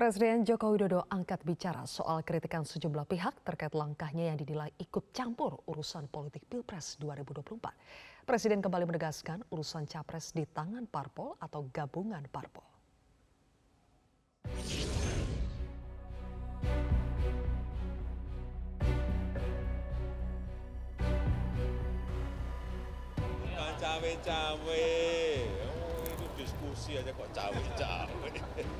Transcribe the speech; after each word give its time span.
Presiden 0.00 0.48
Joko 0.48 0.72
Widodo 0.72 1.04
angkat 1.12 1.44
bicara 1.44 1.84
soal 1.84 2.24
kritikan 2.24 2.64
sejumlah 2.64 3.04
pihak 3.04 3.44
terkait 3.44 3.76
langkahnya 3.76 4.32
yang 4.32 4.40
dinilai 4.40 4.72
ikut 4.80 5.12
campur 5.12 5.60
urusan 5.68 6.08
politik 6.08 6.40
Pilpres 6.48 6.96
2024. 6.96 8.24
Presiden 8.24 8.64
kembali 8.64 8.88
menegaskan 8.88 9.44
urusan 9.52 9.84
capres 9.84 10.32
di 10.32 10.48
tangan 10.48 10.88
parpol 10.88 11.36
atau 11.36 11.68
gabungan 11.68 12.24
parpol. 12.32 12.64
Cawe-cawe. 23.76 25.59
Diskusi 26.70 27.02
aja 27.02 27.10
kok 27.10 27.26
cawe-cawe. 27.34 28.30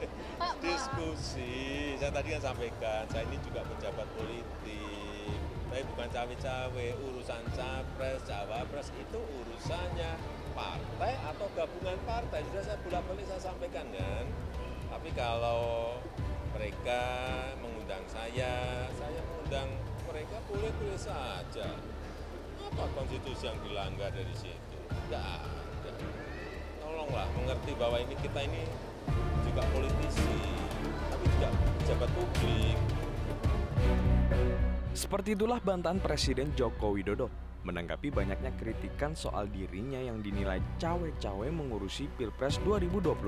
diskusi. 0.62 1.98
Saya 1.98 2.15
tadi 2.15 2.39
kan 2.39 2.43
sampaikan, 2.55 3.03
saya 3.11 3.27
ini 3.27 3.35
juga 3.43 3.67
pejabat 3.67 4.07
politik. 4.15 5.35
Tapi 5.67 5.83
bukan 5.91 6.07
cawe-cawe, 6.15 6.87
urusan 7.03 7.43
capres, 7.51 8.23
cawapres 8.31 8.95
itu 8.95 9.19
urusannya 9.19 10.23
partai 10.55 11.19
atau 11.34 11.51
gabungan 11.59 11.98
partai. 12.07 12.47
Sudah 12.55 12.62
saya 12.62 12.79
bolak-balik 12.87 13.27
saya 13.27 13.43
sampaikan 13.43 13.91
kan. 13.91 14.25
Tapi 14.95 15.11
kalau 15.19 15.98
mereka 16.55 17.03
mengundang 17.59 18.07
saya, 18.07 18.87
saya 18.87 19.20
mengundang 19.34 19.67
mereka 20.07 20.39
boleh-boleh 20.47 20.95
saja. 20.95 21.75
Apa 22.70 22.87
konstitusi 22.95 23.51
yang 23.51 23.59
dilanggar 23.67 24.15
dari 24.15 24.34
situ? 24.39 24.79
Tidak. 24.79 25.59
Tolonglah 27.01 27.33
mengerti 27.33 27.73
bahwa 27.81 27.97
ini 27.97 28.12
kita 28.20 28.45
ini 28.45 28.61
juga 29.48 29.65
politisi, 29.73 30.37
tapi 31.09 31.25
juga 31.33 31.48
pejabat 31.81 32.11
publik. 32.12 32.77
Seperti 34.92 35.33
itulah 35.33 35.65
bantahan 35.65 35.97
Presiden 35.97 36.53
Joko 36.53 36.92
Widodo 36.92 37.33
menanggapi 37.65 38.12
banyaknya 38.12 38.53
kritikan 38.53 39.17
soal 39.17 39.48
dirinya 39.48 39.97
yang 39.97 40.20
dinilai 40.20 40.61
cawe-cawe 40.77 41.48
mengurusi 41.48 42.05
Pilpres 42.20 42.61
2024. 42.69 43.25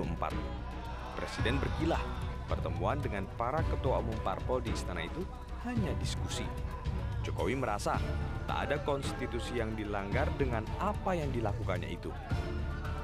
Presiden 1.17 1.57
berkilah, 1.57 2.05
pertemuan 2.53 3.01
dengan 3.01 3.25
para 3.41 3.65
ketua 3.73 4.05
umum 4.05 4.21
parpol 4.21 4.61
di 4.61 4.69
istana 4.69 5.01
itu 5.01 5.25
hanya 5.65 5.97
diskusi. 5.97 6.45
Jokowi 7.25 7.57
merasa 7.57 7.97
tak 8.45 8.69
ada 8.69 8.77
konstitusi 8.85 9.65
yang 9.65 9.73
dilanggar 9.73 10.29
dengan 10.37 10.61
apa 10.77 11.17
yang 11.17 11.33
dilakukannya 11.33 11.89
itu. 11.89 12.13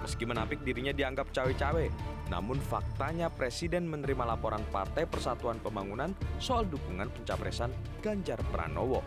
Meski 0.09 0.25
menapik 0.25 0.65
dirinya 0.65 0.89
dianggap 0.89 1.37
cawe-cawe, 1.37 1.85
namun 2.33 2.57
faktanya 2.65 3.29
Presiden 3.29 3.85
menerima 3.93 4.25
laporan 4.25 4.65
Partai 4.73 5.05
Persatuan 5.05 5.61
Pembangunan 5.61 6.17
soal 6.41 6.65
dukungan 6.65 7.13
pencapresan 7.13 7.69
Ganjar 8.01 8.41
Pranowo. 8.49 9.05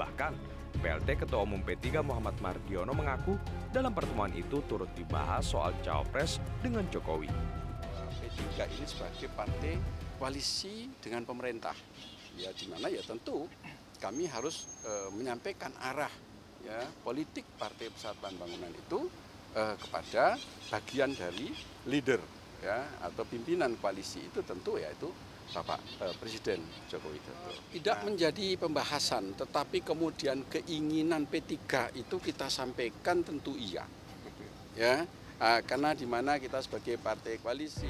Bahkan, 0.00 0.32
PLT 0.80 1.20
Ketua 1.20 1.44
Umum 1.44 1.60
P3 1.60 2.00
Muhammad 2.00 2.40
Mardiono 2.40 2.96
mengaku 2.96 3.36
dalam 3.68 3.92
pertemuan 3.92 4.32
itu 4.32 4.64
turut 4.64 4.88
dibahas 4.96 5.44
soal 5.44 5.76
cawapres 5.84 6.40
dengan 6.64 6.88
Jokowi. 6.88 7.28
P3 8.24 8.64
ini 8.64 8.86
sebagai 8.88 9.28
partai 9.28 9.76
koalisi 10.16 10.88
dengan 11.04 11.28
pemerintah. 11.28 11.76
Ya 12.40 12.48
di 12.56 12.64
mana 12.72 12.88
ya 12.88 13.04
tentu 13.04 13.44
kami 14.00 14.24
harus 14.24 14.72
e, 14.88 15.12
menyampaikan 15.12 15.76
arah 15.84 16.10
ya 16.64 16.80
politik 17.04 17.44
Partai 17.60 17.92
Persatuan 17.92 18.40
Bangunan 18.40 18.72
itu 18.72 19.12
e, 19.54 19.62
kepada 19.78 20.36
bagian 20.68 21.14
dari 21.14 21.54
leader 21.86 22.20
ya 22.60 22.82
atau 23.06 23.22
pimpinan 23.24 23.78
koalisi 23.78 24.26
itu 24.26 24.42
tentu 24.42 24.76
yaitu 24.76 25.08
Bapak 25.54 25.80
e, 26.02 26.04
Presiden 26.18 26.60
Joko 26.90 27.08
Widodo. 27.08 27.54
Tidak 27.70 27.98
menjadi 28.02 28.58
pembahasan, 28.58 29.38
tetapi 29.38 29.86
kemudian 29.86 30.42
keinginan 30.50 31.30
P3 31.30 31.94
itu 31.94 32.16
kita 32.18 32.48
sampaikan 32.48 33.22
tentu 33.22 33.54
iya. 33.54 33.86
Ya, 34.74 35.06
karena 35.38 35.94
di 35.94 36.02
mana 36.02 36.34
kita 36.42 36.58
sebagai 36.58 36.98
partai 36.98 37.38
koalisi 37.38 37.86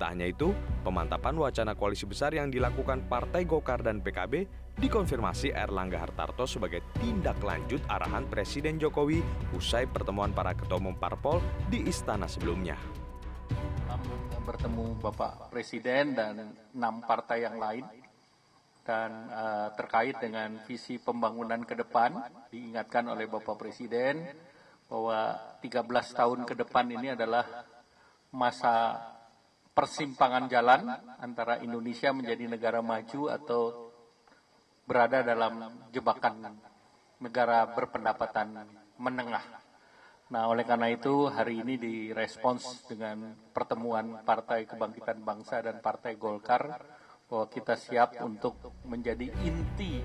Tak 0.00 0.16
hanya 0.16 0.32
itu, 0.32 0.56
pemantapan 0.80 1.36
wacana 1.36 1.76
koalisi 1.76 2.08
besar 2.08 2.32
yang 2.32 2.48
dilakukan 2.48 3.04
Partai 3.04 3.44
Golkar 3.44 3.84
dan 3.84 4.00
PKB 4.00 4.48
dikonfirmasi 4.80 5.52
Erlangga 5.52 6.00
Hartarto 6.00 6.48
sebagai 6.48 6.80
tindak 6.96 7.36
lanjut 7.44 7.84
arahan 7.84 8.24
Presiden 8.24 8.80
Jokowi 8.80 9.20
usai 9.52 9.84
pertemuan 9.84 10.32
para 10.32 10.56
ketua 10.56 10.80
umum 10.80 10.96
parpol 10.96 11.44
di 11.68 11.84
istana 11.84 12.24
sebelumnya. 12.24 12.80
Bertemu 14.40 14.96
Bapak 15.04 15.52
Presiden 15.52 16.16
dan 16.16 16.56
enam 16.72 17.04
partai 17.04 17.44
yang 17.44 17.60
lain 17.60 17.84
dan 18.80 19.28
uh, 19.28 19.68
terkait 19.76 20.16
dengan 20.16 20.64
visi 20.64 20.96
pembangunan 20.96 21.60
ke 21.60 21.76
depan 21.76 22.24
diingatkan 22.48 23.04
oleh 23.04 23.28
Bapak 23.28 23.60
Presiden 23.60 24.32
bahwa 24.88 25.36
13 25.60 25.92
tahun 26.16 26.40
ke 26.48 26.56
depan 26.56 26.88
ini 26.88 27.12
adalah 27.12 27.68
masa 28.32 28.96
persimpangan 29.74 30.50
jalan 30.50 30.90
antara 31.22 31.62
Indonesia 31.62 32.10
menjadi 32.10 32.44
negara 32.50 32.80
maju 32.82 33.30
atau 33.30 33.92
berada 34.84 35.22
dalam 35.22 35.86
jebakan 35.94 36.58
negara 37.22 37.70
berpendapatan 37.70 38.66
menengah. 38.98 39.44
Nah, 40.30 40.46
oleh 40.46 40.62
karena 40.62 40.90
itu 40.94 41.26
hari 41.26 41.58
ini 41.62 41.74
direspons 41.74 42.86
dengan 42.86 43.34
pertemuan 43.50 44.22
Partai 44.22 44.62
Kebangkitan 44.66 45.22
Bangsa 45.26 45.58
dan 45.58 45.82
Partai 45.82 46.14
Golkar 46.14 46.78
bahwa 47.26 47.46
kita 47.50 47.74
siap 47.74 48.18
untuk 48.22 48.58
menjadi 48.86 49.26
inti 49.42 50.02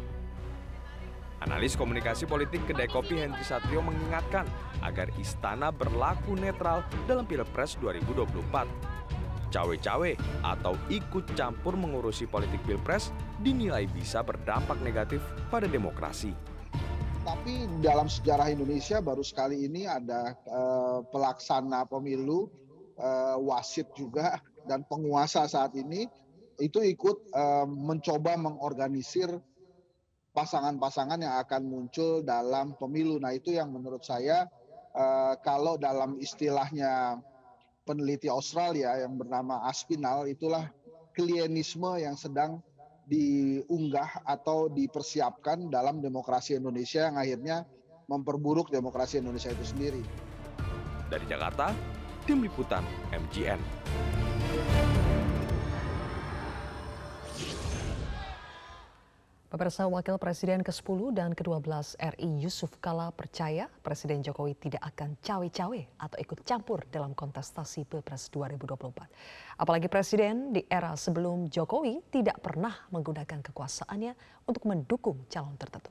Analis 1.44 1.76
komunikasi 1.76 2.24
politik 2.26 2.64
kedai 2.64 2.88
kopi 2.88 3.20
Henry 3.20 3.44
Satrio 3.44 3.84
mengingatkan 3.84 4.48
agar 4.80 5.12
istana 5.20 5.68
berlaku 5.68 6.34
netral 6.40 6.88
dalam 7.06 7.28
Pilpres 7.28 7.76
2024 7.84 8.95
cawe-cawe 9.56 10.12
atau 10.44 10.76
ikut 10.92 11.24
campur 11.40 11.80
mengurusi 11.80 12.28
politik 12.28 12.60
pilpres 12.68 13.16
dinilai 13.40 13.88
bisa 13.88 14.20
berdampak 14.20 14.76
negatif 14.84 15.24
pada 15.48 15.72
demokrasi. 15.72 16.36
Tapi 17.24 17.66
dalam 17.80 18.12
sejarah 18.12 18.52
Indonesia 18.52 19.00
baru 19.00 19.24
sekali 19.24 19.64
ini 19.66 19.88
ada 19.88 20.36
uh, 20.46 21.00
pelaksana 21.08 21.88
pemilu, 21.88 22.52
uh, 23.00 23.40
wasit 23.40 23.88
juga 23.96 24.44
dan 24.68 24.84
penguasa 24.86 25.48
saat 25.48 25.74
ini 25.74 26.06
itu 26.62 26.84
ikut 26.84 27.34
uh, 27.34 27.66
mencoba 27.66 28.38
mengorganisir 28.38 29.32
pasangan-pasangan 30.36 31.18
yang 31.24 31.40
akan 31.42 31.64
muncul 31.66 32.22
dalam 32.22 32.76
pemilu. 32.76 33.18
Nah 33.18 33.32
itu 33.32 33.56
yang 33.56 33.72
menurut 33.72 34.04
saya 34.04 34.46
uh, 34.94 35.34
kalau 35.42 35.80
dalam 35.80 36.20
istilahnya 36.20 37.24
peneliti 37.86 38.28
Australia 38.28 38.98
yang 38.98 39.16
bernama 39.16 39.64
Aspinall 39.70 40.26
itulah 40.26 40.68
klienisme 41.14 41.96
yang 42.02 42.18
sedang 42.18 42.60
diunggah 43.06 44.26
atau 44.26 44.66
dipersiapkan 44.68 45.70
dalam 45.70 46.02
demokrasi 46.02 46.58
Indonesia 46.58 47.06
yang 47.06 47.22
akhirnya 47.22 47.58
memperburuk 48.10 48.74
demokrasi 48.74 49.22
Indonesia 49.22 49.54
itu 49.54 49.66
sendiri. 49.66 50.02
Dari 51.06 51.26
Jakarta, 51.30 51.70
Tim 52.26 52.42
Liputan 52.42 52.82
MGN. 53.14 53.62
Pemirsa 59.56 59.88
Wakil 59.88 60.20
Presiden 60.20 60.68
ke-10 60.68 61.16
dan 61.16 61.32
ke-12 61.32 61.96
RI 61.96 62.44
Yusuf 62.44 62.76
Kala 62.84 63.08
percaya 63.16 63.72
Presiden 63.88 64.20
Jokowi 64.20 64.52
tidak 64.60 64.84
akan 64.84 65.16
cawe-cawe 65.24 65.80
atau 65.96 66.18
ikut 66.20 66.44
campur 66.44 66.84
dalam 66.92 67.16
kontestasi 67.16 67.88
Pilpres 67.88 68.28
2024. 68.36 69.08
Apalagi 69.56 69.88
Presiden 69.88 70.52
di 70.52 70.60
era 70.68 70.92
sebelum 71.00 71.48
Jokowi 71.48 72.04
tidak 72.12 72.44
pernah 72.44 72.76
menggunakan 72.92 73.40
kekuasaannya 73.40 74.44
untuk 74.44 74.68
mendukung 74.68 75.24
calon 75.32 75.56
tertentu. 75.56 75.88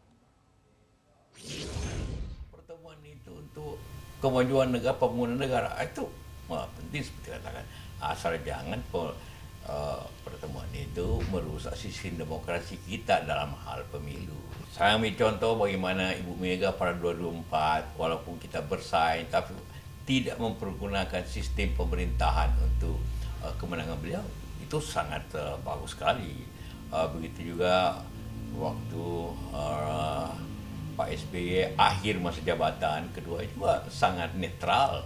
Pertemuan 2.52 3.00
itu 3.00 3.32
untuk 3.32 3.81
kemajuan 4.20 4.76
negara, 4.76 4.93
pembangunan 4.93 5.40
negara 5.40 5.72
itu 5.81 6.05
penting 6.52 7.00
seperti 7.00 7.32
katakan 7.32 7.64
asal 8.05 8.37
jangan 8.44 8.84
uh, 9.69 10.05
pertemuan 10.25 10.69
itu 10.72 11.20
merusak 11.32 11.76
sistem 11.76 12.25
demokrasi 12.25 12.81
kita 12.84 13.25
dalam 13.25 13.56
hal 13.64 13.84
pemilu. 13.88 14.37
Saya 14.75 14.99
ambil 14.99 15.14
contoh 15.14 15.55
bagaimana 15.61 16.12
Ibu 16.19 16.34
Mega 16.37 16.75
pada 16.75 16.99
2024 16.99 17.94
walaupun 17.94 18.37
kita 18.43 18.64
bersaing 18.66 19.31
tapi 19.31 19.55
tidak 20.05 20.37
mempergunakan 20.37 21.25
sistem 21.25 21.72
pemerintahan 21.78 22.52
untuk 22.61 23.00
uh, 23.40 23.55
kemenangan 23.56 23.96
beliau 24.00 24.25
itu 24.61 24.78
sangat 24.81 25.25
uh, 25.37 25.56
bagus 25.62 25.96
sekali. 25.96 26.44
Uh, 26.93 27.08
begitu 27.14 27.55
juga 27.55 28.02
waktu 28.55 29.06
uh, 29.50 30.31
Pak 30.94 31.11
SBY 31.11 31.75
akhir 31.75 32.22
masa 32.22 32.38
jabatan 32.46 33.11
kedua 33.11 33.43
juga 33.43 33.82
sangat 33.90 34.31
netral 34.38 35.02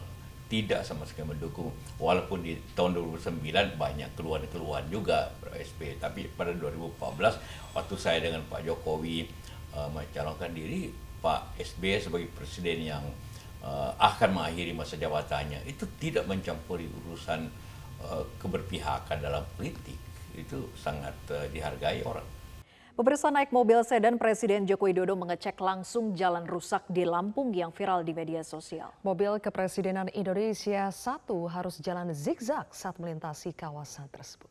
tidak 0.48 0.80
sama 0.82 1.04
sekali 1.04 1.36
mendukung. 1.36 1.68
Walaupun 2.00 2.40
di 2.40 2.56
tahun 2.72 2.96
2009 2.96 3.76
banyak 3.76 4.10
keluhan-keluhan 4.16 4.88
juga 4.88 5.28
SP 5.52 6.00
tapi 6.00 6.26
pada 6.32 6.56
2014 6.56 7.76
waktu 7.76 7.94
saya 8.00 8.18
dengan 8.24 8.42
Pak 8.48 8.64
Jokowi 8.64 9.28
uh, 9.76 9.92
mencalonkan 9.92 10.50
diri 10.56 10.88
Pak 11.20 11.60
SBY 11.60 12.00
sebagai 12.00 12.28
presiden 12.32 12.88
yang 12.88 13.04
uh, 13.60 13.92
akan 14.00 14.40
mengakhiri 14.40 14.72
masa 14.72 14.96
jabatannya 14.96 15.60
itu 15.68 15.84
tidak 16.00 16.24
mencampuri 16.24 16.88
urusan 17.04 17.44
uh, 18.00 18.24
keberpihakan 18.40 19.20
dalam 19.20 19.44
politik. 19.52 20.00
Itu 20.32 20.72
sangat 20.78 21.14
uh, 21.28 21.44
dihargai 21.52 22.00
orang 22.08 22.37
Pemirsa 22.98 23.30
naik 23.30 23.54
mobil 23.54 23.78
sedan 23.86 24.18
Presiden 24.18 24.66
Joko 24.66 24.90
Widodo 24.90 25.14
mengecek 25.14 25.54
langsung 25.62 26.18
jalan 26.18 26.42
rusak 26.50 26.82
di 26.90 27.06
Lampung 27.06 27.54
yang 27.54 27.70
viral 27.70 28.02
di 28.02 28.10
media 28.10 28.42
sosial. 28.42 28.90
Mobil 29.06 29.38
kepresidenan 29.38 30.10
Indonesia 30.10 30.90
satu 30.90 31.46
harus 31.46 31.78
jalan 31.78 32.10
zigzag 32.10 32.66
saat 32.74 32.98
melintasi 32.98 33.54
kawasan 33.54 34.10
tersebut. 34.10 34.50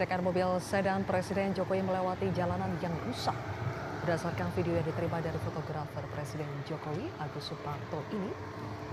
Dekat 0.00 0.24
mobil 0.24 0.48
sedan 0.64 1.04
Presiden 1.04 1.52
Jokowi 1.52 1.84
melewati 1.84 2.32
jalanan 2.32 2.72
yang 2.80 2.96
rusak 3.04 3.36
Berdasarkan 4.06 4.54
video 4.54 4.78
yang 4.78 4.86
diterima 4.86 5.18
dari 5.18 5.34
fotografer 5.42 6.06
Presiden 6.14 6.46
Jokowi, 6.62 7.10
Agus 7.18 7.50
Suparto 7.50 7.98
ini, 8.14 8.30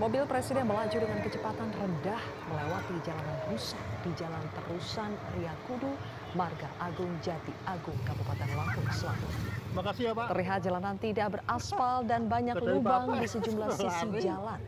mobil 0.02 0.26
Presiden 0.26 0.66
melaju 0.66 0.90
dengan 0.90 1.22
kecepatan 1.22 1.70
rendah 1.70 2.18
melewati 2.50 2.98
jalanan 3.06 3.38
rusak 3.46 3.78
di 4.02 4.10
Jalan 4.18 4.42
Terusan 4.58 5.14
Ria 5.38 5.54
Kudu, 5.70 5.94
Marga 6.34 6.66
Agung 6.82 7.14
Jati 7.22 7.54
Agung, 7.62 7.94
Kabupaten 8.02 8.58
Lampung 8.58 8.90
Selatan. 8.90 9.30
Makasih 9.78 10.10
ya 10.10 10.12
Pak. 10.18 10.34
Terlihat 10.34 10.58
jalanan 10.66 10.98
tidak 10.98 11.26
beraspal 11.38 12.02
dan 12.02 12.26
banyak 12.26 12.58
lubang 12.58 13.14
di 13.14 13.30
sejumlah 13.30 13.70
sisi 13.78 14.18
jalan. 14.18 14.58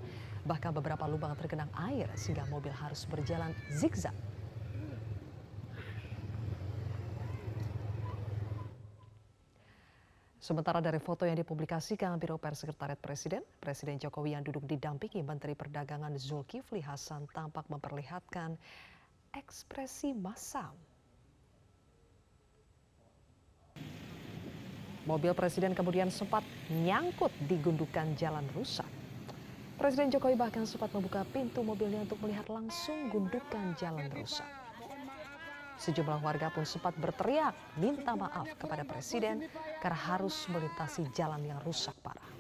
Bahkan 0.47 0.71
beberapa 0.79 1.11
lubang 1.11 1.35
tergenang 1.35 1.75
air 1.91 2.07
sehingga 2.15 2.47
mobil 2.47 2.71
harus 2.71 3.03
berjalan 3.11 3.51
zigzag 3.75 4.15
Sementara 10.47 10.79
dari 10.79 11.03
foto 11.03 11.27
yang 11.27 11.35
dipublikasikan 11.35 12.23
Biro 12.23 12.39
Pers 12.39 12.63
Sekretariat 12.63 12.95
Presiden, 13.03 13.43
Presiden 13.59 13.99
Jokowi 13.99 14.39
yang 14.39 14.47
duduk 14.47 14.63
didampingi 14.63 15.19
Menteri 15.19 15.59
Perdagangan 15.59 16.15
Zulkifli 16.15 16.79
Hasan 16.87 17.27
tampak 17.35 17.67
memperlihatkan 17.67 18.55
ekspresi 19.35 20.15
masam. 20.15 20.71
Mobil 25.03 25.35
Presiden 25.35 25.75
kemudian 25.75 26.15
sempat 26.15 26.47
nyangkut 26.71 27.35
di 27.51 27.59
gundukan 27.59 28.15
jalan 28.15 28.47
rusak. 28.55 28.87
Presiden 29.83 30.15
Jokowi 30.15 30.39
bahkan 30.39 30.63
sempat 30.63 30.95
membuka 30.95 31.27
pintu 31.35 31.67
mobilnya 31.67 32.07
untuk 32.07 32.23
melihat 32.23 32.47
langsung 32.47 33.11
gundukan 33.11 33.75
jalan 33.83 34.07
rusak. 34.15 34.66
Sejumlah 35.77 36.25
warga 36.25 36.49
pun 36.49 36.65
sempat 36.65 36.97
berteriak 36.97 37.53
minta 37.77 38.17
maaf 38.17 38.49
kepada 38.57 38.83
presiden 38.83 39.45
karena 39.85 39.99
harus 40.17 40.49
melintasi 40.49 41.09
jalan 41.13 41.45
yang 41.45 41.61
rusak 41.63 41.93
parah. 42.01 42.37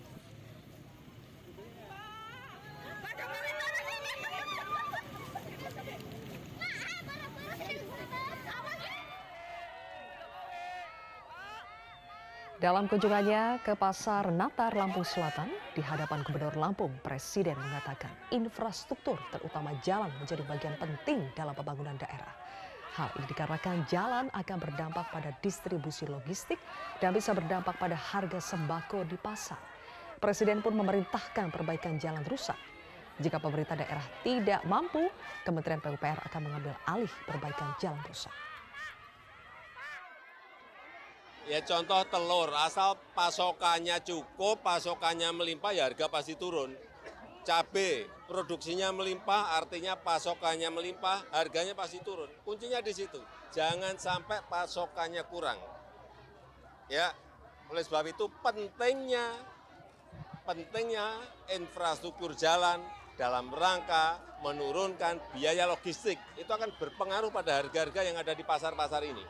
Dalam 12.57 12.89
kunjungannya 12.89 13.61
ke 13.61 13.77
Pasar 13.77 14.33
Natar 14.33 14.73
Lampung 14.73 15.05
Selatan, 15.05 15.53
di 15.77 15.85
hadapan 15.85 16.25
Gubernur 16.25 16.57
Lampung, 16.57 16.89
Presiden 17.05 17.53
mengatakan 17.53 18.09
infrastruktur 18.33 19.21
terutama 19.29 19.77
jalan 19.85 20.09
menjadi 20.17 20.41
bagian 20.49 20.73
penting 20.81 21.29
dalam 21.37 21.53
pembangunan 21.53 22.01
daerah. 22.01 22.33
Hal 22.97 23.13
ini 23.21 23.29
dikarenakan 23.29 23.85
jalan 23.93 24.27
akan 24.33 24.57
berdampak 24.57 25.13
pada 25.13 25.29
distribusi 25.45 26.09
logistik 26.09 26.57
dan 26.97 27.13
bisa 27.13 27.37
berdampak 27.37 27.77
pada 27.77 27.93
harga 27.93 28.41
sembako 28.41 29.05
di 29.05 29.21
pasar. 29.21 29.61
Presiden 30.17 30.65
pun 30.65 30.73
memerintahkan 30.73 31.53
perbaikan 31.53 32.01
jalan 32.01 32.25
rusak. 32.25 32.57
Jika 33.21 33.37
pemerintah 33.37 33.77
daerah 33.77 34.01
tidak 34.25 34.65
mampu, 34.65 35.13
Kementerian 35.45 35.85
PUPR 35.85 36.25
akan 36.25 36.41
mengambil 36.41 36.73
alih 36.89 37.13
perbaikan 37.29 37.77
jalan 37.77 38.01
rusak. 38.09 38.33
Ya 41.53 41.61
contoh 41.69 42.01
telur, 42.09 42.49
asal 42.65 42.97
pasokannya 43.13 44.01
cukup, 44.09 44.65
pasokannya 44.65 45.37
melimpah 45.37 45.77
ya 45.77 45.85
harga 45.85 46.09
pasti 46.09 46.33
turun 46.33 46.73
cabai 47.47 48.11
produksinya 48.27 48.91
melimpah, 48.91 49.55
artinya 49.55 49.95
pasokannya 49.95 50.67
melimpah, 50.75 51.23
harganya 51.31 51.79
pasti 51.79 52.03
turun. 52.03 52.27
Kuncinya 52.43 52.83
di 52.83 52.91
situ. 52.91 53.23
Jangan 53.55 53.95
sampai 53.97 54.43
pasokannya 54.51 55.23
kurang. 55.31 55.57
Ya, 56.91 57.15
oleh 57.71 57.83
sebab 57.87 58.11
itu 58.11 58.27
pentingnya 58.43 59.31
pentingnya 60.47 61.19
infrastruktur 61.55 62.35
jalan 62.39 62.79
dalam 63.19 63.51
rangka 63.51 64.19
menurunkan 64.43 65.19
biaya 65.35 65.67
logistik. 65.67 66.19
Itu 66.39 66.51
akan 66.51 66.75
berpengaruh 66.79 67.31
pada 67.31 67.63
harga-harga 67.63 68.01
yang 68.07 68.19
ada 68.19 68.35
di 68.35 68.43
pasar-pasar 68.47 69.03
ini. 69.07 69.25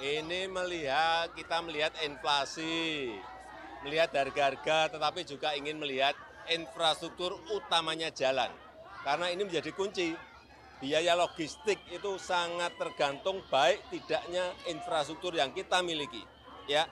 Ini 0.00 0.48
melihat 0.48 1.32
kita 1.36 1.60
melihat 1.60 1.92
inflasi, 2.02 3.14
melihat 3.84 4.10
harga-harga, 4.16 4.96
tetapi 4.96 5.20
juga 5.28 5.52
ingin 5.54 5.76
melihat 5.76 6.16
infrastruktur 6.52 7.38
utamanya 7.52 8.12
jalan. 8.12 8.50
Karena 9.04 9.28
ini 9.32 9.44
menjadi 9.44 9.70
kunci. 9.72 10.16
Biaya 10.82 11.16
logistik 11.16 11.80
itu 11.88 12.20
sangat 12.20 12.76
tergantung 12.76 13.40
baik 13.48 13.80
tidaknya 13.88 14.52
infrastruktur 14.68 15.32
yang 15.32 15.54
kita 15.54 15.80
miliki. 15.80 16.20
Ya. 16.68 16.84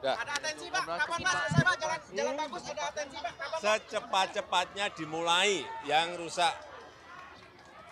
Ada 0.00 0.32
atensi 0.40 0.72
Pak, 0.72 0.82
kapan 0.88 1.18
Pak 1.20 1.32
selesai 1.36 1.60
Pak 1.60 1.76
jalan, 1.76 2.00
jalan 2.16 2.34
bagus 2.40 2.62
ada 2.72 2.82
atensi 2.88 3.16
Pak, 3.20 3.32
kapan 3.36 3.58
Secepat-cepatnya 3.60 4.86
dimulai 4.96 5.60
yang 5.84 6.16
rusak. 6.16 6.54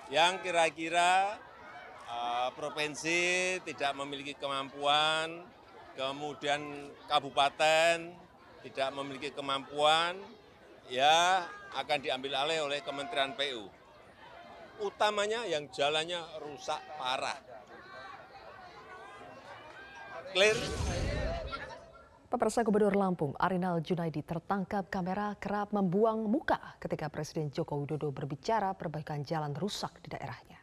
Yang 0.09 0.33
kira-kira 0.41 1.37
uh, 2.09 2.49
provinsi 2.57 3.61
tidak 3.61 3.93
memiliki 3.93 4.33
kemampuan, 4.41 5.45
kemudian 6.01 6.89
kabupaten 7.13 8.09
tidak 8.65 8.89
memiliki 8.97 9.29
kemampuan, 9.37 10.17
ya 10.89 11.45
akan 11.77 11.99
diambil 12.01 12.33
alih 12.45 12.65
oleh 12.65 12.81
Kementerian 12.81 13.37
PU. 13.37 13.69
Utamanya 14.79 15.45
yang 15.45 15.69
jalannya 15.69 16.23
rusak 16.41 16.81
parah. 16.97 17.39
Clear? 20.33 20.59
Pemirsa 22.29 22.61
Gubernur 22.61 22.93
Lampung 22.93 23.33
Arinal 23.41 23.81
Junaidi 23.81 24.21
tertangkap 24.21 24.93
kamera 24.93 25.33
kerap 25.41 25.73
membuang 25.73 26.29
muka 26.29 26.61
ketika 26.77 27.09
Presiden 27.09 27.49
Joko 27.49 27.81
Widodo 27.81 28.13
berbicara 28.13 28.77
perbaikan 28.77 29.25
jalan 29.25 29.57
rusak 29.57 29.97
di 30.05 30.13
daerahnya. 30.13 30.61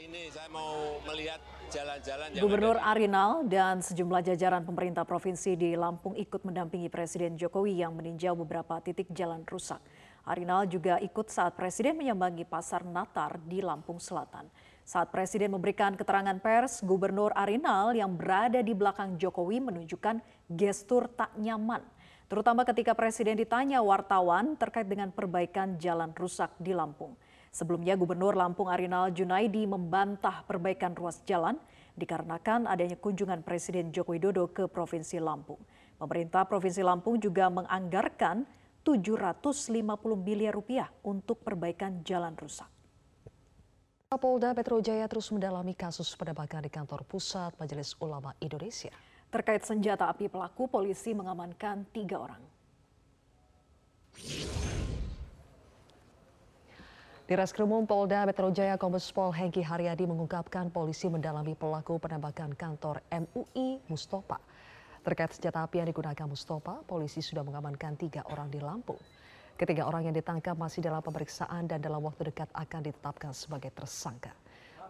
Ini 0.00 0.32
saya 0.32 0.48
mau 0.48 0.96
melihat 1.04 1.36
jalan-jalan 1.68 2.32
Gubernur 2.40 2.80
Arinal 2.80 3.44
dan 3.44 3.84
sejumlah 3.84 4.24
jajaran 4.32 4.64
pemerintah 4.64 5.04
provinsi 5.04 5.60
di 5.60 5.76
Lampung 5.76 6.16
ikut 6.16 6.40
mendampingi 6.40 6.88
Presiden 6.88 7.36
Jokowi 7.36 7.84
yang 7.84 7.92
meninjau 7.92 8.32
beberapa 8.32 8.80
titik 8.80 9.12
jalan 9.12 9.44
rusak. 9.44 9.78
Arinal 10.24 10.64
juga 10.72 10.96
ikut 11.04 11.28
saat 11.28 11.52
Presiden 11.52 12.00
menyambangi 12.00 12.48
Pasar 12.48 12.80
Natar 12.80 13.40
di 13.44 13.60
Lampung 13.60 14.00
Selatan. 14.00 14.48
Saat 14.88 15.12
Presiden 15.12 15.52
memberikan 15.52 15.92
keterangan 15.92 16.36
pers, 16.40 16.80
Gubernur 16.80 17.36
Arinal 17.36 17.92
yang 17.92 18.16
berada 18.16 18.64
di 18.64 18.72
belakang 18.72 19.20
Jokowi 19.20 19.60
menunjukkan 19.60 20.16
gestur 20.48 21.12
tak 21.12 21.36
nyaman, 21.36 21.84
terutama 22.24 22.64
ketika 22.64 22.96
Presiden 22.96 23.36
ditanya 23.36 23.84
wartawan 23.84 24.56
terkait 24.56 24.88
dengan 24.88 25.12
perbaikan 25.12 25.76
jalan 25.76 26.08
rusak 26.16 26.56
di 26.56 26.72
Lampung. 26.72 27.20
Sebelumnya 27.50 27.98
Gubernur 27.98 28.38
Lampung 28.38 28.70
Arinal 28.70 29.10
Junaidi 29.10 29.66
membantah 29.66 30.46
perbaikan 30.46 30.94
ruas 30.94 31.18
jalan 31.26 31.58
dikarenakan 31.98 32.70
adanya 32.70 32.94
kunjungan 32.94 33.42
Presiden 33.42 33.90
Joko 33.90 34.14
Widodo 34.14 34.46
ke 34.54 34.70
Provinsi 34.70 35.18
Lampung. 35.18 35.58
Pemerintah 35.98 36.46
Provinsi 36.46 36.86
Lampung 36.86 37.18
juga 37.18 37.50
menganggarkan 37.50 38.46
750 38.86 39.82
miliar 40.14 40.54
rupiah 40.54 40.88
untuk 41.02 41.42
perbaikan 41.42 42.06
jalan 42.06 42.38
rusak. 42.38 42.70
Kapolda 44.10 44.54
Metro 44.54 44.78
Jaya 44.78 45.10
terus 45.10 45.30
mendalami 45.34 45.74
kasus 45.74 46.14
penembakan 46.14 46.66
di 46.66 46.70
kantor 46.70 47.02
pusat 47.02 47.54
Majelis 47.58 47.98
Ulama 47.98 48.30
Indonesia. 48.38 48.94
Terkait 49.30 49.62
senjata 49.62 50.06
api 50.10 50.26
pelaku, 50.26 50.66
polisi 50.66 51.14
mengamankan 51.14 51.86
tiga 51.94 52.18
orang. 52.18 52.42
Di 57.30 57.38
Reskrimum 57.38 57.86
Polda 57.86 58.26
Metro 58.26 58.50
Jaya 58.50 58.74
Kombes 58.74 59.06
Pol 59.14 59.30
Hengki 59.30 59.62
Haryadi 59.62 60.02
mengungkapkan 60.02 60.66
polisi 60.66 61.06
mendalami 61.06 61.54
pelaku 61.54 61.94
penembakan 62.02 62.58
kantor 62.58 63.06
MUI 63.06 63.78
Mustopa. 63.86 64.42
Terkait 65.06 65.30
senjata 65.30 65.62
api 65.62 65.78
yang 65.78 65.86
digunakan 65.86 66.26
Mustopa, 66.26 66.82
polisi 66.82 67.22
sudah 67.22 67.46
mengamankan 67.46 67.94
tiga 67.94 68.26
orang 68.34 68.50
di 68.50 68.58
Lampung. 68.58 68.98
Ketiga 69.54 69.86
orang 69.86 70.10
yang 70.10 70.14
ditangkap 70.18 70.58
masih 70.58 70.82
dalam 70.82 70.98
pemeriksaan 71.06 71.70
dan 71.70 71.78
dalam 71.78 72.02
waktu 72.02 72.34
dekat 72.34 72.50
akan 72.50 72.80
ditetapkan 72.90 73.30
sebagai 73.30 73.70
tersangka. 73.78 74.34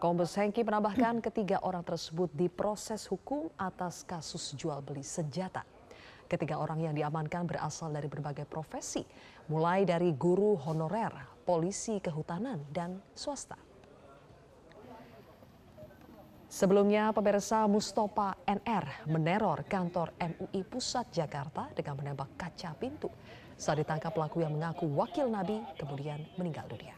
Kombes 0.00 0.32
Hengki 0.32 0.64
menambahkan 0.64 1.20
ketiga 1.28 1.60
orang 1.60 1.84
tersebut 1.84 2.32
diproses 2.32 3.04
hukum 3.12 3.52
atas 3.60 4.00
kasus 4.00 4.56
jual 4.56 4.80
beli 4.80 5.04
senjata. 5.04 5.60
Ketiga 6.24 6.56
orang 6.56 6.88
yang 6.88 6.96
diamankan 6.96 7.44
berasal 7.44 7.92
dari 7.92 8.08
berbagai 8.08 8.48
profesi, 8.48 9.04
mulai 9.52 9.84
dari 9.84 10.16
guru 10.16 10.56
honorer, 10.56 11.39
polisi 11.50 11.98
kehutanan, 11.98 12.62
dan 12.70 13.02
swasta. 13.10 13.58
Sebelumnya, 16.46 17.10
pemirsa 17.10 17.66
Mustopa 17.66 18.38
NR 18.46 19.10
meneror 19.10 19.66
kantor 19.66 20.14
MUI 20.14 20.62
Pusat 20.62 21.10
Jakarta 21.10 21.66
dengan 21.74 21.98
menembak 21.98 22.30
kaca 22.38 22.70
pintu. 22.78 23.10
Saat 23.58 23.82
ditangkap 23.82 24.14
pelaku 24.14 24.46
yang 24.46 24.54
mengaku 24.54 24.86
wakil 24.94 25.26
Nabi 25.26 25.58
kemudian 25.74 26.22
meninggal 26.38 26.70
dunia. 26.70 26.94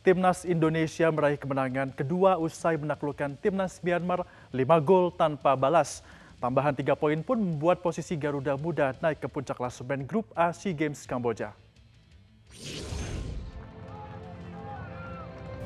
Timnas 0.00 0.48
Indonesia 0.48 1.12
meraih 1.12 1.36
kemenangan 1.36 1.92
kedua 1.92 2.40
usai 2.40 2.80
menaklukkan 2.80 3.36
Timnas 3.36 3.84
Myanmar 3.84 4.24
5 4.48 4.64
gol 4.80 5.12
tanpa 5.12 5.52
balas. 5.60 6.00
Tambahan 6.40 6.72
tiga 6.72 6.96
poin 6.96 7.20
pun 7.20 7.36
membuat 7.36 7.84
posisi 7.84 8.16
Garuda 8.16 8.56
Muda 8.56 8.96
naik 9.04 9.20
ke 9.20 9.28
puncak 9.28 9.60
klasemen 9.60 10.08
Grup 10.08 10.32
A 10.32 10.56
SEA 10.56 10.72
Games 10.72 11.04
Kamboja. 11.04 11.67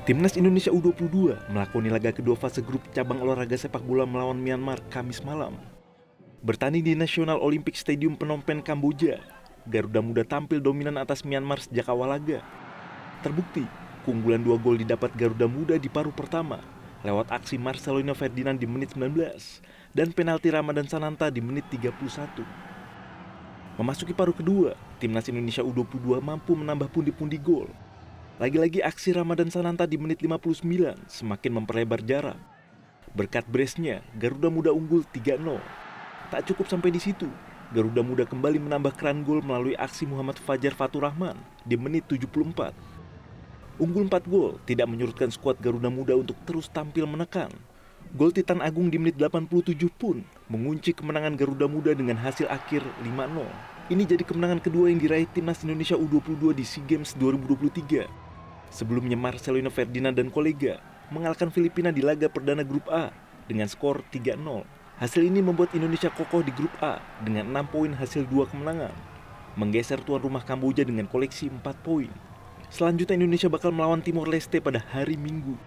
Timnas 0.03 0.35
Indonesia 0.35 0.75
U22 0.75 1.39
melakoni 1.47 1.87
laga 1.87 2.11
kedua 2.11 2.35
fase 2.35 2.59
grup 2.59 2.83
cabang 2.91 3.23
olahraga 3.23 3.55
sepak 3.55 3.87
bola 3.87 4.03
melawan 4.03 4.35
Myanmar 4.35 4.83
Kamis 4.91 5.23
malam. 5.23 5.55
Bertanding 6.43 6.83
di 6.83 6.99
National 6.99 7.39
Olympic 7.39 7.79
Stadium 7.79 8.19
Phnom 8.19 8.43
Penh, 8.43 8.67
Kamboja, 8.67 9.23
Garuda 9.63 10.03
Muda 10.03 10.27
tampil 10.27 10.59
dominan 10.59 10.99
atas 10.99 11.23
Myanmar 11.23 11.63
sejak 11.63 11.87
awal 11.87 12.11
laga. 12.19 12.43
Terbukti, 13.23 13.63
Keunggulan 14.03 14.43
dua 14.43 14.59
gol 14.59 14.83
didapat 14.83 15.15
Garuda 15.15 15.47
Muda 15.47 15.79
di 15.79 15.87
paruh 15.87 16.11
pertama 16.11 16.59
lewat 17.07 17.31
aksi 17.31 17.55
Marcelino 17.55 18.11
Ferdinand 18.19 18.59
di 18.59 18.67
menit 18.67 18.99
19 18.99 19.15
dan 19.95 20.11
penalti 20.11 20.51
Ramadan 20.51 20.91
Sananta 20.91 21.31
di 21.31 21.39
menit 21.39 21.71
31. 21.71 22.43
Memasuki 23.79 24.11
paruh 24.11 24.35
kedua, 24.35 24.75
timnas 24.99 25.31
Indonesia 25.31 25.63
U22 25.63 26.19
mampu 26.19 26.59
menambah 26.59 26.91
pundi-pundi 26.91 27.39
gol. 27.39 27.71
Lagi-lagi 28.41 28.81
aksi 28.81 29.13
Ramadan 29.13 29.53
Sananta 29.53 29.85
di 29.85 30.01
menit 30.01 30.25
59 30.25 30.65
semakin 31.05 31.53
memperlebar 31.53 32.01
jarak. 32.01 32.41
Berkat 33.13 33.45
brace-nya, 33.45 34.01
Garuda 34.17 34.49
Muda 34.49 34.73
unggul 34.73 35.05
3-0. 35.05 35.61
Tak 36.33 36.49
cukup 36.49 36.65
sampai 36.65 36.89
di 36.89 36.97
situ, 36.97 37.29
Garuda 37.77 38.01
Muda 38.01 38.25
kembali 38.25 38.57
menambah 38.57 38.97
keran 38.97 39.21
gol 39.21 39.45
melalui 39.45 39.77
aksi 39.77 40.09
Muhammad 40.09 40.41
Fajar 40.41 40.73
Fatur 40.73 41.05
Rahman 41.05 41.37
di 41.69 41.77
menit 41.77 42.09
74. 42.09 42.73
Unggul 43.77 44.09
4 44.09 44.25
gol 44.25 44.57
tidak 44.65 44.89
menyurutkan 44.89 45.29
skuad 45.29 45.61
Garuda 45.61 45.93
Muda 45.93 46.17
untuk 46.17 46.41
terus 46.49 46.73
tampil 46.73 47.05
menekan. 47.05 47.53
Gol 48.17 48.33
Titan 48.33 48.65
Agung 48.65 48.89
di 48.89 48.97
menit 48.97 49.21
87 49.21 49.77
pun 49.93 50.25
mengunci 50.49 50.97
kemenangan 50.97 51.37
Garuda 51.37 51.69
Muda 51.69 51.93
dengan 51.93 52.17
hasil 52.17 52.49
akhir 52.49 52.81
5-0. 53.05 53.72
Ini 53.91 54.07
jadi 54.07 54.23
kemenangan 54.23 54.63
kedua 54.63 54.95
yang 54.95 55.03
diraih 55.03 55.27
timnas 55.27 55.67
Indonesia 55.67 55.99
U22 55.99 56.55
di 56.55 56.63
SEA 56.63 56.87
Games 56.87 57.19
2023. 57.19 58.07
Sebelumnya 58.71 59.19
Marcelino 59.19 59.75
Ferdinand 59.75 60.15
dan 60.15 60.31
kolega 60.31 60.79
mengalahkan 61.11 61.51
Filipina 61.51 61.91
di 61.91 61.99
laga 61.99 62.31
perdana 62.31 62.63
grup 62.63 62.87
A 62.87 63.11
dengan 63.51 63.67
skor 63.67 64.07
3-0. 64.15 64.39
Hasil 65.03 65.27
ini 65.27 65.43
membuat 65.43 65.75
Indonesia 65.75 66.15
kokoh 66.15 66.47
di 66.47 66.55
grup 66.55 66.71
A 66.79 67.03
dengan 67.27 67.51
6 67.51 67.75
poin 67.75 67.91
hasil 67.91 68.23
dua 68.31 68.47
kemenangan. 68.47 68.95
Menggeser 69.59 69.99
tuan 70.07 70.23
rumah 70.23 70.47
Kamboja 70.47 70.87
dengan 70.87 71.11
koleksi 71.11 71.51
4 71.51 71.59
poin. 71.83 72.09
Selanjutnya 72.71 73.19
Indonesia 73.19 73.51
bakal 73.51 73.75
melawan 73.75 73.99
Timor 73.99 74.31
Leste 74.31 74.63
pada 74.63 74.79
hari 74.95 75.19
Minggu. 75.19 75.59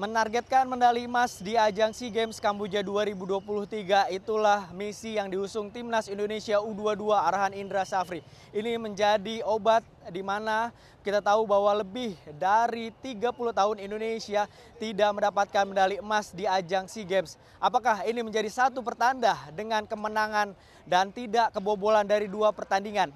Menargetkan 0.00 0.64
medali 0.64 1.04
emas 1.04 1.44
di 1.44 1.60
ajang 1.60 1.92
SEA 1.92 2.08
Games 2.08 2.40
Kamboja 2.40 2.80
2023 2.80 4.16
itulah 4.16 4.72
misi 4.72 5.20
yang 5.20 5.28
diusung 5.28 5.68
timnas 5.68 6.08
Indonesia 6.08 6.56
U22 6.56 7.12
arahan 7.12 7.52
Indra 7.52 7.84
Safri. 7.84 8.24
Ini 8.48 8.80
menjadi 8.80 9.44
obat 9.44 9.84
di 10.08 10.24
mana 10.24 10.72
kita 11.04 11.20
tahu 11.20 11.44
bahwa 11.44 11.84
lebih 11.84 12.16
dari 12.40 12.88
30 13.04 13.28
tahun 13.52 13.76
Indonesia 13.76 14.48
tidak 14.80 15.10
mendapatkan 15.12 15.68
medali 15.68 16.00
emas 16.00 16.32
di 16.32 16.48
ajang 16.48 16.88
SEA 16.88 17.04
Games. 17.04 17.36
Apakah 17.60 18.00
ini 18.08 18.24
menjadi 18.24 18.48
satu 18.48 18.80
pertanda 18.80 19.36
dengan 19.52 19.84
kemenangan 19.84 20.56
dan 20.88 21.12
tidak 21.12 21.52
kebobolan 21.52 22.08
dari 22.08 22.24
dua 22.24 22.56
pertandingan? 22.56 23.12